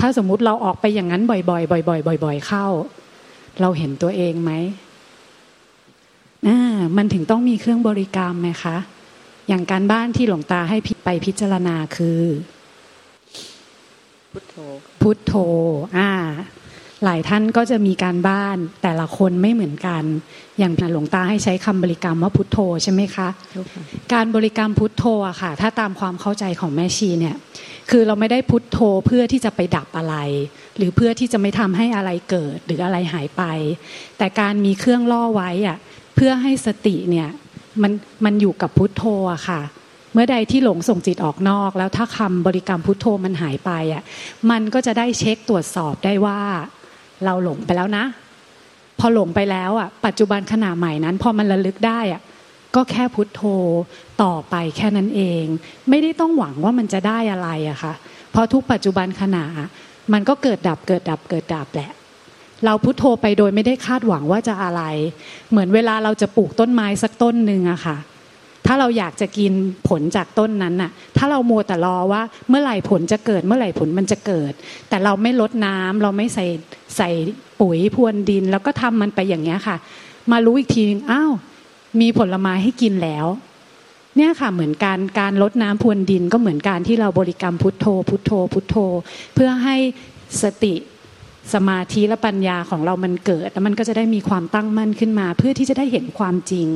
[0.00, 2.66] ถ้าสมมุติเราออกไปอย่างนั้นบ่อยๆบ่อยๆบ่อยๆเข้า
[3.60, 4.52] เราเห็นตัวเองไหม
[6.46, 6.58] อ่า
[6.96, 8.76] มันถึงต้องมีเครื่องบริกรรมไหมคะ
[9.48, 12.22] อย่างการบ้านที่หลวงตาให้ไปพิจารณาคือ
[14.32, 14.54] พุทโธ
[15.00, 15.32] พุทโธ
[15.96, 16.10] อ่า
[17.04, 20.02] หลายท่านก็จะมีการบ้านแต่ละคนไม่เหมือนกัน
[20.58, 23.28] อย่างหลวงตาให้ใช้คำบริกรรมว่าพุทโธใช่ไหมคะ
[24.12, 27.36] การบริกรรมพุทโธอะค่ะ ถ้าตามความเข้าใจของแม่ชีเนี่ย
[27.90, 30.16] คือเราไม่ได้พุทโธเพื่อที่จะไปดับอะไร
[30.76, 33.42] หรือเพื่อที่จะไม่ทำให้อะไรเกิดหรืออะไรหายไป
[34.18, 35.78] แต่การมีเครื่องล่อไว้อะ
[36.16, 37.28] เพื่อให้สติเนี่ย
[37.82, 37.92] มัน
[38.24, 39.60] มันอยู่กับพุทโธอะค่ะ
[40.12, 44.02] เมื่อใดที่หลงส่งจิตออกนอก แล้วถ้าคำบริกรรมพุทโธมันหายไปอะ
[44.50, 46.40] มันก็จะได้เช็คตรวจสอบได้ว่า
[47.24, 48.04] เราหลงไปแล้วนะ
[48.98, 52.20] พอหลงไปแล้วอะปัจจุบันขณะใหม่นั้น พอมันระลึกได้อะ
[52.74, 53.42] ก็แค่พุทโธ
[54.22, 55.44] ต่อไปแค่นั้นเอง
[55.90, 57.94] ไม่ได้ต้องหวังว่ามันจะได้อะไรอะค่ะ
[58.32, 59.44] เพราะทุกปัจจุบันขณะ
[60.12, 61.90] มันก็เกิดดับเกิดดับเกิดดับแหละ
[62.64, 64.82] เราพุโทโธไปโดยไม่ได้คาดหวังว่าจะอะไร
[65.50, 67.96] เหมือนเวลาเราจะปลูกต้นไม้สักต้นหนึ่งอะค่ะ
[68.66, 69.52] ถ้าเราอยากจะกิน
[69.88, 74.52] ผลจากต้นนั้นน่ะ ถ้าเรามัวแต่รอว่าเมื่อไหร่ผลจะเกิด เมื่อไหร่ผลมันจะเกิด
[74.88, 76.46] แต่เราไม่ลดน้ำเราไม่ใส่
[76.96, 77.10] ใส่
[77.60, 79.76] ปุ๋ยพรวนดิน แล้วก็ทำมันไปอย่างเงี้ยค่ะ
[80.32, 81.32] มารู้อีกทีนึงอ้าว
[82.00, 83.26] มีผลไม้ให้กินแล้ว
[84.16, 88.76] เนี่ยค่ะเหมือนการการลดน้ำพรวนดินก็เหมือนการที่เราบริกรรมพุทโธ พุทโธ พุทโธ
[89.34, 89.76] เพื่อให้
[90.42, 90.74] สติ
[91.54, 96.68] สมาธิและปัญญาของเรามันเกิด แล้วมันก็จะได้มีความตั้งมั่นขึ้นมา เพื่อที่จะได้เห็นความจริง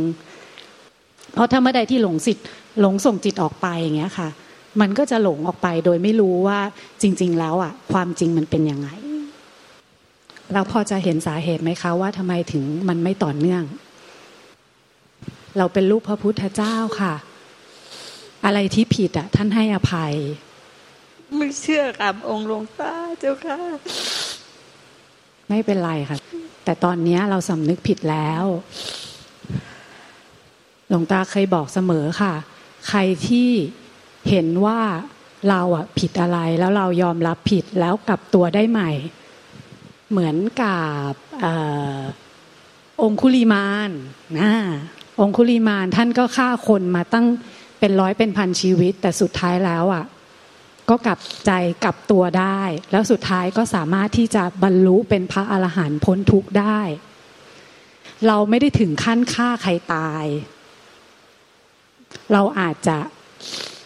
[1.35, 2.47] เพราะถ้าเมื่อใดที่หลงสิทธิ์
[2.81, 4.29] หลงส่งจิตออกไปอย่างเงี้ยค่ะ
[4.81, 6.59] มันก็จะหลงออกไปโดยไม่รู้ว่า
[7.03, 8.89] จริง ๆ แล้วอะ ความจริงมันเป็นยังไง
[10.53, 13.63] เราพอจะเห็นสาเหตุไหมคะว่าทำไมถึงมันไม่ต่อเนื่อง
[15.59, 17.15] เราเป็นลูกพระพุทธเจ้าค่ะ
[18.45, 20.15] อะไรที่ผิดอะ ท่านให้อภัย
[21.37, 23.59] ไม่เชื่อกับองค์หลวงตาเจ้าค่ะ
[25.49, 26.17] ไม่เป็นไรค่ะ
[26.65, 28.45] แต่ตอนนี้เราสำนึกผิดแล้ว
[30.89, 32.35] หลวงตาเคยบอกเสมอค่ะ
[32.89, 33.51] ใครที่
[34.31, 34.81] เห็นว่า
[35.49, 38.91] เราอะผิดอะไรแล้วเรายอมรับผิดแล้วกลับตัวได้ใหม่
[40.11, 40.79] เหมือนกั
[41.11, 41.13] บ
[41.45, 41.47] อ
[43.03, 43.91] องคุลิมาน
[44.39, 44.53] นะ
[45.25, 47.27] องคุลิมานท่านก็ฆ่าคนมาตั้ง
[47.79, 50.05] เป็นร้อยเป็นพันชีวิต แต่สุดท้ายแล้วอะ
[50.89, 51.53] ก็กลับใจ
[51.85, 52.61] กลับตัวได้
[52.93, 56.81] แล้วสุดท้ายก็สามารถที่จะบรรลุเป็นพระอรหันต์พ้นทุกข์ได้
[58.27, 60.25] เราไม่ได้ถึงขั้นฆ่าใครตาย
[62.33, 62.99] เราอาจจะ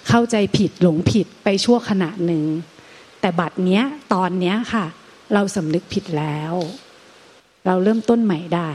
[0.09, 2.45] เข้าใจผิดหลงผิดไปชั่วขณะหนึ่ง
[3.21, 3.83] แต่บัดเนี้ย
[4.15, 4.87] ตอนเนี้ยค่ะ
[5.35, 6.53] เราสำนึกผิดแล้ว
[7.67, 8.71] เราเริ่มต้นใหม่ได้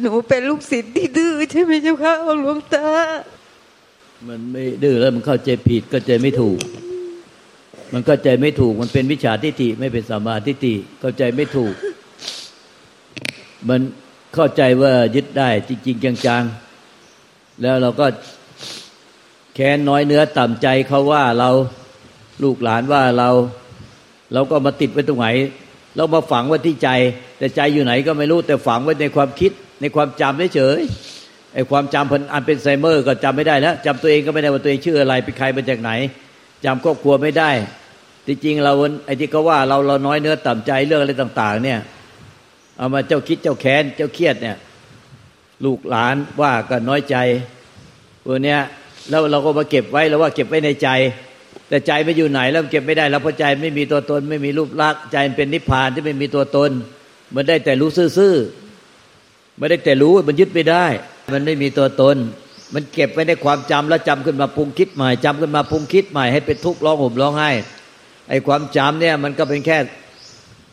[0.00, 2.12] หนูเป็นลูกศิษย์ที่ดื้อใช่ไหมเจ้าคะ
[2.42, 2.86] หลวงตา
[4.28, 6.58] มันไม่ดื้อแล้วมันเข้าใจผิดก็ใจไม่ถูก
[7.92, 11.74] มันก็ใจไม่ถูก มันเป็นวิชาทิฏฐิไม่เป็นสมาทิฏฐิเข้าใจไม่ถูก
[13.68, 13.80] มัน
[14.34, 18.06] เข้าใจว่ายึดได้จริง ๆ จังๆ แล้วเราก็
[19.54, 21.50] แค้นน้อยเนื้อต่ำใจเขาว่าเรา
[22.42, 23.30] ลูกหลานว่าเรา
[24.32, 25.28] เราก็มาติดไว้ตรงไหน
[25.96, 26.88] เรามาฝังไว้ที่ใจ
[27.38, 30.80] แต่ใจอยู่ไหนก็ไม่รู้แต่ฝังไว้ในความคิด ในความจำเฉย
[31.54, 35.90] ไอ้ความจำพันอันเป็นไซเมอร์ก็จำไม่ได้แล้วจำตัวเองก็ไม่ได้ว่าตัวเองชื่ออะไรเป็นใครมาจากไหน
[36.64, 37.50] จำครอบครัวไม่ได้
[38.26, 38.72] จริงๆเรา
[39.06, 41.78] ไอ้ที่เขาว่าเราเราน้อยเนื้อต่ำใจเรื่องอะไรต่าง ๆ เนี่ย
[42.78, 44.56] เอามาเจ้าคิดเจ้าแค้นเจ้าเครียดเนี่ย
[45.64, 47.16] ลูกหลานว่าก็น้อยใจ
[48.26, 48.60] ตัวเนี้ย
[49.10, 50.88] แล้วเราก็มาเก็บไว้แล้วว่าเก็บไว้ในใจ
[51.68, 56.70] แต่ใจไม่อยู่ไหนแล้วเก็บไม่ได้แล้วเพราะใจไม่มีตัวตน ไม่มีรูปลักษณ์ใจเป็นนิพพานที่ไม่มีตัวตน
[57.34, 58.65] มันได้แต่รู้ซื่อๆ
[59.58, 60.84] ไม่ได้แต่รู้มันยึดไม่ได้
[61.34, 62.16] มันไม่มีตัวตน
[62.74, 67.50] มันเก็บไว้ในความจำแล้วจำขึ้นมาปรุงคิดใหม่จำขึ้นมาปรุงคิดใหม่ให้เป็นทุกข์ร้องห่มร้องไห้
[68.28, 69.78] ไอ้ความจำเนี่ยมันก็เป็นแค่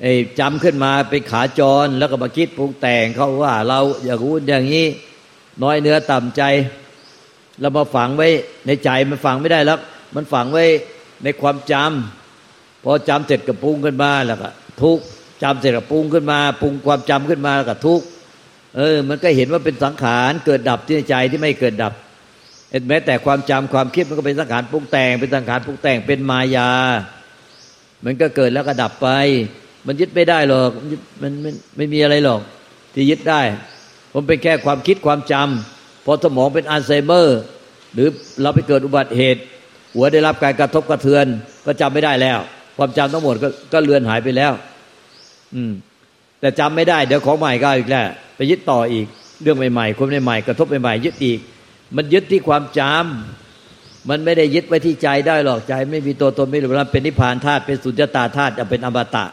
[0.02, 4.86] ไอ้จำขึ้นมาเป็นขาจรแล้วก็มาคิดปรุงแต่งเขาว่า เราอยากรู้อย่างนี้
[5.64, 6.44] น้อยเนื้อต่ำใจ
[7.62, 8.28] เรามาฝังไว้
[8.66, 9.80] ในใจมันฝังไม่ได้แล้ว
[10.16, 10.66] มันฝังไว้
[11.24, 14.50] ในความจำพอจำเสร็จกับปรุงขึ้นมาแล้วก็
[14.82, 15.00] ทุก
[15.44, 18.02] จำเสร็จกับปรุงขึ้นมา ปรุงความจำขึ้นมาแล้วก็ทุก
[18.78, 21.94] เออ มันก็เห็นว่าเป็นสังขารเกิดดับที่ใจที่ไม่เกิดดับ
[22.90, 26.70] แม้แต่ความจำความคิดมันก็เป็นสังขารปรุงแต่ง เป็นสังขารปรุงแต่งเป็นมายา
[28.06, 29.10] มันก็เกิดแล้วก็ดับไป
[29.88, 30.70] มันยึดไม่ได้หรอก
[31.22, 32.42] มันไม่ไม่มีอะไรหรอก
[32.94, 33.42] ที่ยึดได้
[34.14, 37.40] มันเป็นแค่ความคิดความจำพอสมองเป็นอัลไซเมอร์
[37.94, 38.08] หรือ
[38.42, 39.42] เราไปเกิดอุบัติเหตุ
[39.94, 41.26] หัวได้รับการกระทบกระเทือน
[41.66, 42.40] ก็จำไม่ได้แล้ว
[42.78, 44.52] ความจำทั้งหมดก็ก็เลือนหายไปแล้ว
[45.56, 45.72] อืม
[46.40, 49.06] แต่จำไม่ได้ เดี๋ยวของใหม่ก็อีกแล้วไปยึดต่ออีก
[49.42, 51.40] เรื่องใหม่ๆคนใหม่ๆกระทบใหม่ๆยึดอีก
[51.96, 59.26] มันยึดที่ความจำมันไม่ได้ยึดไว้ที่ใจได้หรอกใจ ไม่มีตัวตนไม่รู้ว่าเป็นนิพพานธาตุเป็นสุญญตาธาตุจะเป็นอมตะ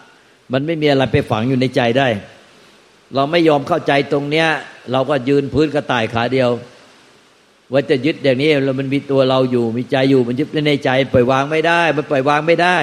[0.53, 2.09] มันไม่มีอะไรไปฝังอยู่ในใจได้
[3.15, 4.49] เราไม่ยอมเข้าใจตรงเนี้ย
[4.93, 6.51] เราก็ยืนพื้นกระต่ายขาเดียว
[7.73, 12.79] ว่าจะยึดอย่างนี้เรามันมีตัวเราอยู่มีใจอยู่มันยึดในใจปล่อยวางไม่ได้ มันปล่อยวางไม่ได้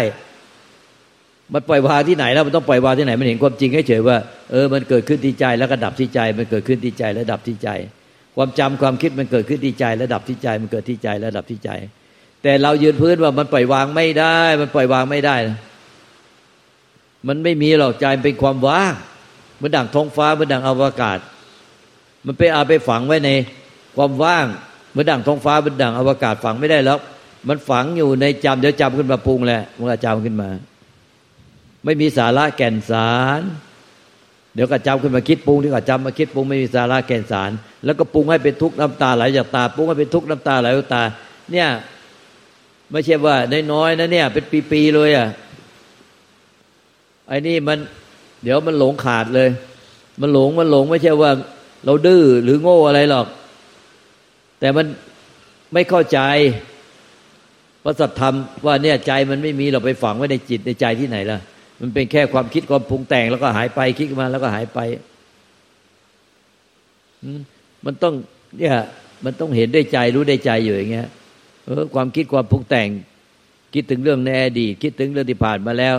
[1.53, 4.17] มันปล่อยวางที่ไหนแล้วมันต้องปล่อยวางที่ไหน มันเห็นความจริงเฉยว่า
[4.51, 7.69] เออมันเกิดขึ้นที่ใจแล้วก็ดับที่ใจ มันเกิดขึ้นที่ใจแล้วดับที่ใจ
[8.35, 11.69] ความจำความคิดมันเกิดขึ้นที่ใจแล้วดับที่ใจ มันเกิดที่ใจแล้วดับที่ใจ
[12.43, 15.35] แต่เรายืนพื้นว่ามันปล่อยวางไม่ได้ มันปล่อยวางไม่ได้
[17.27, 18.93] มันไม่มีหรอกใจเป็นความว่าง
[19.57, 21.19] เหมือนดั่งท้องฟ้าเหมือนดั่งอวกาศ
[22.25, 23.29] มันไปเอาไปฝังไว้ใน
[23.95, 24.45] ความว่าง
[24.91, 26.97] เหมือนดั่งท้องฟ้าเหมือนดั่งอวกาศฝังไม่ได้แล้ว
[27.47, 30.49] มันฝังอยู่ในจำเดี๋ยวจำขึ้นมาปรุงแหละมันก็จำขึ้นมา
[31.87, 33.41] ไม่มีสาระแก่นสาร
[34.53, 37.51] เดี๋ยวก็จำขึ้นมาคิดปรุงที่ก็จำมาคิดปรุงไม่มีสาระแก่นสาร
[37.85, 41.03] แล้วก็ปรุงให้เป็นทุกข์น้ำตาไหลจากตาปรุงให้เป็นทุกข์น้ำตาไหลจากตา
[41.51, 41.67] เนี่ย
[42.91, 43.35] ไม่ใช่ว่า
[43.73, 45.27] น้อยๆนะเนี่ย เป็นปีๆเลยอะ
[47.27, 47.77] ไอ้นี่มัน
[48.43, 49.49] เดี๋ยวมันหลงขาดเลย
[50.21, 51.31] มันหลงมันหลงไม่ใช่ว่า
[51.85, 53.27] เราดื้อหรือโง่อะไรหรอก
[54.59, 54.85] แต่มัน
[55.73, 56.19] ไม่เข้าใจ
[57.83, 61.39] พระสัทธรรมว่าเนี่ยใจมันไม่มีเราไปฝังไว้ในจิตในใจที่ไหนล่ะ
[61.81, 64.79] มันเป็นแค่ความคิดความปรุงแต่ง แล้วก็หายไปคิดมาแล้วก็หายไป
[67.85, 68.13] มันต้อง
[68.57, 68.73] เนี่ย
[69.25, 71.09] มันต้องเห็นได้ใจรู้ได้ใจอยู่อย่างเงี้ย
[71.65, 72.89] เออความคิดความปรุงแต่ง
[73.73, 75.95] คิดถึงเรื่องในอดีตคิดถึงเรื่องที่ผ่านมาแล้ว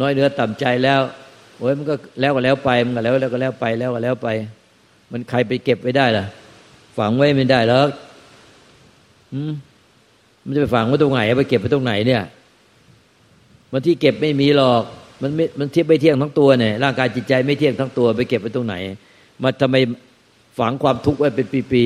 [0.00, 1.00] น้อยเนื้อต่ำใจแล้ว
[1.58, 4.28] โอ้ยมันก็แล้วก็แล้วไปมันก็แล้วแล้วก็แล้วไปแล้วก็แล้วไป
[5.12, 6.24] มันใครไปเก็บไว้ได้ล่ะ
[6.98, 7.84] ฝังไว้ไม่ได้แล้ว
[9.32, 9.52] อืม
[10.44, 12.22] มันจะไปฝังไว้ตรงไหนไปเก็บไว้ตรงไหนเนี่ย
[13.72, 14.82] มันที่เก็บไม่มีหรอก
[15.22, 18.74] มันไม่มันเทียบไม่เที่ยงทั้งตัวเนี่ยร่างกายจิตใจไม่เที่ยงทั้งตัว ไปเก็บไว้ตรงไหน
[19.42, 19.76] มาทำไม
[20.58, 21.84] ฝังความทุกข์ไว้เป็นปี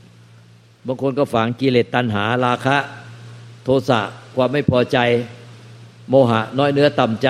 [0.00, 2.76] ๆบางคนก็ฝังกิเลสตัณหา ราคะ
[3.64, 4.00] โทสะ
[4.36, 4.98] ความไม่พอใจ
[6.08, 7.28] โมหะ น้อยเนื้อต่ำใจ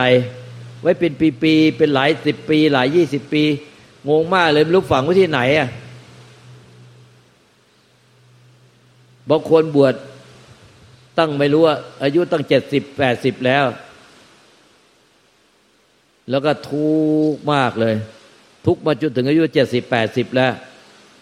[0.83, 3.43] ไว้เป็นปีๆเป็นหลายสิบปี หลายยี่สิบปี
[4.09, 5.69] งงมากเลยไม่รู้ฝังไว้ที่ไหนอะ
[9.31, 9.95] บางคนบวช
[11.19, 13.65] ตั้งไม่รู้ว่าอายุตั้งเจ็ดสิบแปดสิบแล้ว
[16.31, 16.91] แล้วก็ทุ
[17.35, 17.95] กมากเลย
[18.67, 20.53] ทุกมาจนถึงอายุเจ็ดสิบแปดสิบแล้ว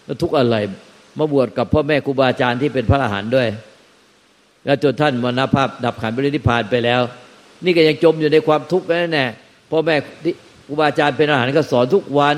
[0.04, 0.56] แล้วทุกอะไร
[1.18, 3.48] มาบวชกับพ่อแม่ครูบาอาจารย์ที่เป็นพระอรหันต์ด้วย
[4.64, 7.00] แล้วจนท่านมรณภาพดับขันบริณิพพานไปแล้ว
[7.64, 9.26] นี่ก็ยังจมอยู่ในความทุกข์นั่นแน่
[9.70, 9.94] พ่อแม่
[10.66, 12.36] ครูบาอาจารย์เป็นอาหารก็สอนทุกวัน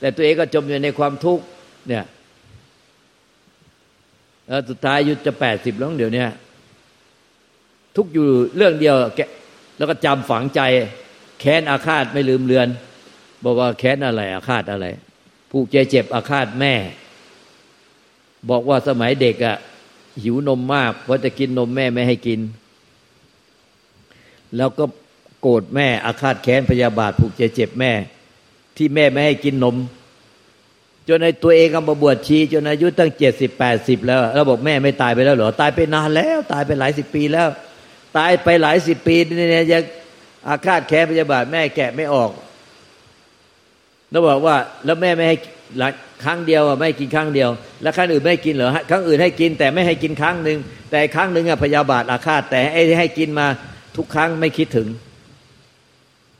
[0.00, 1.44] แต่ตัวเองก็จมอยู่ในความทุกข์
[1.88, 2.04] เนี่ย
[4.48, 6.24] แล้วสุดท้ายอายุจะแปดสิบแล้วเดี๋ยวนี้
[7.96, 9.20] ทุกอยู่เรื่องเดียวแก
[9.76, 10.60] แล้วก็จำฝังใจ
[11.40, 12.68] แค้นอาฆาตไม่ลืมเลือน
[13.44, 14.86] บอกว่าแค้นอะไร อาฆาตอะไร
[15.50, 16.74] ผูกใจเจ็บอาฆาตแม่
[18.50, 19.56] บอกว่าสมัยเด็กอะ่ะ
[20.22, 22.40] หิวนมมากเพราะจะกินนมแม่ไม่ให้กิน
[24.56, 24.84] แล้วก็
[25.40, 27.92] โกรธแม่อาฆาตแค้นพยาบาทผูกใจเจ็บแม่
[28.76, 29.76] ที่แม่ไม่ให้กินนม
[31.08, 37.48] จนในตัวเองก็มาบวชชีจนอายุตั้งเจ็ดสิบแปดสิบแล้ว แล้วบอกแม่ไม่ตายไปแล้วเหรอ ตายไปนานแล้ว ตายไปหลายสิบปีแล้ว
[38.16, 39.82] ตายไปหลายสิบปีเนี่ยยัง
[40.48, 42.30] อาฆาตแค้นพยาบาทแม่แกะไม่ออก
[44.10, 45.36] แล้วบอกว่า แล้วแม่ไม่ให้
[46.24, 47.50] ครั้งเดียวไม่กินครั้งเดียว
[47.82, 50.58] แล้วครั้งอื่นไม่กินเหรอครั้งอื่นให้กินแต่ไม่ให้กินครั้งหนึ่ง
[50.90, 53.46] แต่ครั้งหนึ่งอะพยาบาทอาฆาตแต่ไอ้ให้กินมา
[53.96, 54.88] ทุกครั้งไม่คิดถึง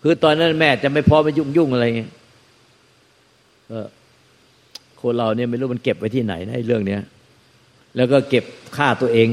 [0.02, 2.10] คือตอนนั้นแม่จะไม่พอไปยุ่งยุ่งอะไรเงี้ย
[5.00, 7.00] คนเราเนี่ยไม่รู้มันเก็บไว้ที่ไหนนะเรื่องเนี้ย
[7.96, 8.44] แล้วก็เก็บ
[8.76, 9.28] ฆ่าตัวเอง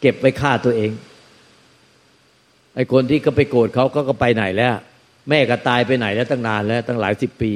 [0.00, 0.90] เก็บไว้ฆ่าตัวเอง
[2.74, 4.74] ไอ้คนที่ก็ไปโกรธเขาก็ก็ไปไหนแล้ว
[5.28, 7.52] แม่ก็ตายไปไหนแล้วตั้งนานแล้วตั้งหลายสิบปี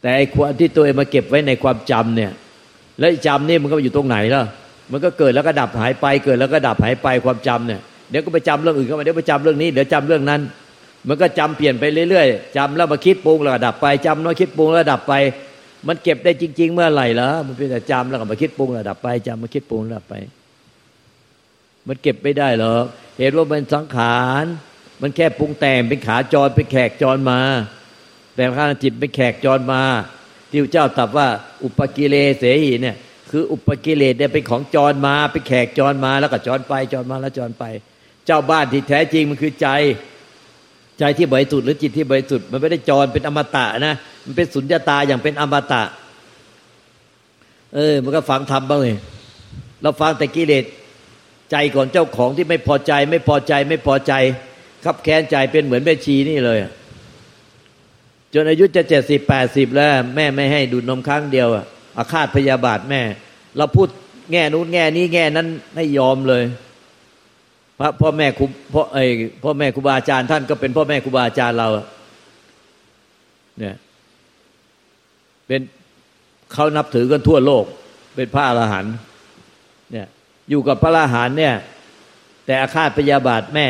[0.00, 2.32] แต่ไอ้ความที่ตัวเองมาเก็บไว้ในความจำเนี่ย
[2.98, 4.42] แล้วจำนี่มันก็อยู่ตรงไหนล่ะ
[4.92, 10.40] มันก็เกิดแล้วก็ดับหายไปเกิดแล้วก็ดับหายไปความจำเนี่ยเดี๋ยวก็ไปจำเรื่องอื่นก็มาเดี๋ยวไปจำเรื่องนี้เดี๋ยวจำเรื่องนั้น
[11.08, 15.14] มันก็จำเปลี่ยนไปเรื่อยๆจำแล้วมาคิดปรุงแล้วดับไปจำน้อยคิดปรุงแล้วดับไป
[15.88, 20.14] มันเก็บได้จริง ๆ เมื่อไหร่ล่ะมันเป็นแต่จำแล้วก็มาคิดปรุงแล้วดับไปจำมาคิดปรุงแล้วดับไป
[21.88, 22.84] มันเก็บไม่ได้หรอก
[23.18, 24.44] เหตุว่ามันสังขาร
[25.02, 27.40] มันแค่ปรุงแต่งเป็นขาจรเป็นแขกจรมา
[28.34, 29.82] แต่ข้าจิตเป็นแขกจรมา
[30.50, 31.26] ที่เจ้าตรัสว่า
[31.64, 32.96] อุปกิเลเสหีเนี่ย
[33.30, 37.64] คืออุปกิเลสเนี่ยเป็นของจรมาเป็นแขกจรมาแล้วก็จรไปจรมาแล้วจรไป
[38.26, 39.68] เจ้าบ้านที่แท้จริงมันคือใจ
[40.98, 45.82] ใจที่บริสุทธิ์หรือจิตที่บริสุทธิ์มันไม่ได้จรเป็นอมตะนะมันเป็นสุญญตาอย่างเป็นอมตะ
[47.74, 48.96] เออ มันก็ฟังทำบ้างเลย
[49.82, 50.64] เราฟังแต่กิเลส
[51.50, 54.12] ใจก่อนเจ้าของที่ไม่พอใจ ไม่พอใจไม่พอใจ
[54.84, 56.58] ขับแค้นใจเป็นเหมือนแม่ชีนี่เลย
[58.34, 61.48] จนอายุจะเจ็ดสิบแปดสิบแล้ว แม่ไม่ให้ดูดนมครั้งเดียว
[61.98, 63.02] อาฆาตพยาบาทแม่
[63.56, 63.88] เราพูด
[64.32, 66.42] แง่นู้นแง่นี้แง่นั้นไม่ยอมเลย
[67.78, 68.98] พระพ่อแม่ครูพ่อไอ
[69.42, 71.68] พ่อแม่ครูบาอาจารย์ท่านก็เป็นพ่อแม่ครูบาอาจารย์เรา
[73.58, 73.76] เนี่ย
[75.46, 75.60] เป็น
[76.52, 77.64] เขานับถือกันทั่วโลก
[78.16, 78.94] เป็นพระอรหันต์
[80.50, 81.54] อยู่กับพระอรหันเนี่ย
[82.46, 83.66] แต่อาฆาตพยาบาทแม่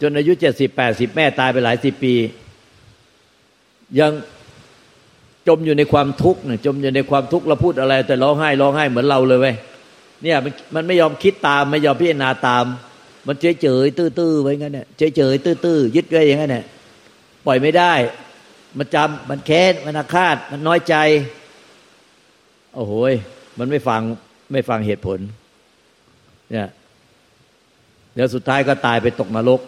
[0.00, 2.14] จนอายุเจ็ดสิบแปดสิบแม่ตายไปหลายสิบปี
[3.98, 4.12] ยัง
[5.48, 9.56] จมอยู่ในความทุกข์เนี่ยจมอยู่ในความทุกข์เราพูดอะไร แต่ร้องไห้ร้องไห้เหมือนเราเลยเว้ย
[10.22, 12.64] เนี่ยมันมันไม่ยอมคิดตาม ไม่ยอมพิจารณาตาม
[13.26, 16.64] มันเฉยเฉยตื้อตื้อไว้งั้นเนี่ยเฉยเฉยตื้อตื้อยึดไว้อย่างนั้นเนี่ย
[17.46, 17.92] ปล่อยไม่ได้
[18.78, 20.94] มันจำมันแค้นมันอาฆาตมันน้อยใจ
[22.74, 22.92] โอ้โห
[23.58, 24.00] มันไม่ฟัง
[24.52, 25.18] ไม่ฟังเหตุผล
[26.52, 26.68] เนี่ย
[28.14, 29.60] เดี๋ยวสุดท้ายก็ตายไปตกนรก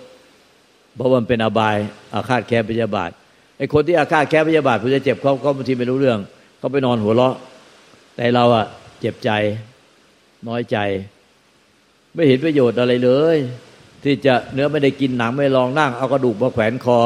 [0.96, 1.76] เพราะมันเป็นอบาย
[2.14, 3.10] อาฆาตแค้นพยาบาท
[3.58, 6.18] ไอ้คนที่อาฆาตแค้นพยาบาทผู้จะเจ็บเขาเขาบางทีไม่รู้เรื่อง
[6.58, 7.34] เขาไปนอนหัวเราะ
[8.16, 8.66] แต่เราอะ
[9.00, 9.30] เจ็บใจ
[10.48, 10.76] น้อยใจ
[12.14, 13.36] ไม่เห็นประโยชน์อะไรเลย
[14.04, 16.98] ที่จะเนื้อไม่ได้กินหนังไม่ลองนั่งเอากระดูกมาแขวนคอ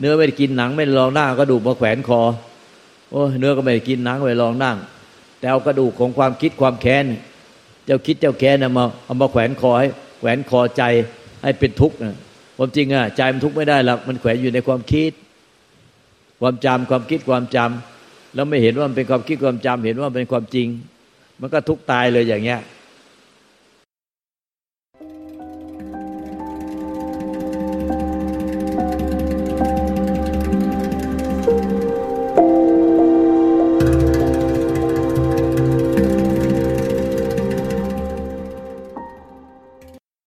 [0.00, 2.20] เนื้อไม่ได้กินหนังไม่ลองนั่งเอากระดูกมาแขวนคอ
[3.10, 4.76] โอ้เนื้อก็ไม่ได้กินหนังไม่ลองนั่ง
[5.38, 7.06] แต่เอากระดูกของความคิดความแค้น
[7.86, 9.88] เจ้าคิดเจ้าแค้นมาเอามาแขวนคอให้
[10.20, 10.82] แขวนคอใจ
[11.42, 12.16] ให้เป็นทุกข์นะ
[12.56, 15.12] ความจริงอะใจมันทุกข์ไม่ได้หรอกมันแขวนอยู่ในความคิด
[16.40, 20.66] ความจำความคิดความจำแล้วไม่เห็นว่ามันเป็นความคิดความจำเห็นว่าเป็นความจริง
[21.40, 22.60] มันก็ทุกข์ตายเลยอย่างเงี้ย